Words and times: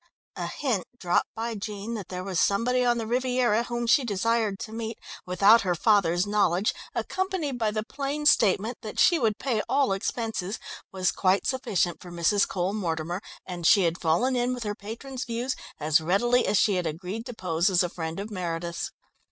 A 0.35 0.47
hint 0.47 0.85
dropped 0.97 1.27
by 1.35 1.53
Jean 1.53 1.93
that 1.93 2.07
there 2.07 2.23
was 2.23 2.39
somebody 2.39 2.83
on 2.83 2.97
the 2.97 3.05
Riviera 3.05 3.61
whom 3.65 3.85
she 3.85 4.03
desired 4.03 4.57
to 4.61 4.71
meet, 4.71 4.97
without 5.27 5.61
her 5.61 5.75
father's 5.75 6.25
knowledge, 6.25 6.73
accompanied 6.95 7.59
by 7.59 7.69
the 7.69 7.83
plain 7.83 8.25
statement 8.25 8.79
that 8.81 8.97
she 8.99 9.19
would 9.19 9.37
pay 9.37 9.61
all 9.69 9.93
expenses, 9.93 10.57
was 10.91 11.11
quite 11.11 11.45
sufficient 11.45 12.01
for 12.01 12.09
Mrs. 12.11 12.47
Cole 12.47 12.73
Mortimer, 12.73 13.21
and 13.45 13.67
she 13.67 13.83
had 13.83 14.01
fallen 14.01 14.35
in 14.35 14.55
with 14.55 14.63
her 14.63 14.73
patron's 14.73 15.23
views 15.23 15.55
as 15.79 16.01
readily 16.01 16.47
as 16.47 16.57
she 16.57 16.77
had 16.77 16.87
agreed 16.87 17.23
to 17.27 17.33
pose 17.35 17.69
as 17.69 17.83
a 17.83 17.87
friend 17.89 18.19
of 18.19 18.31
Meredith's. 18.31 18.91